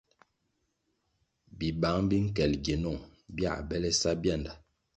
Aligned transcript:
Bibang 1.57 1.99
bi 2.09 2.17
nkel 2.25 2.51
gienung 2.63 3.01
bia 3.35 3.53
bele 3.67 3.89
sa 4.01 4.09
bianda. 4.21 4.53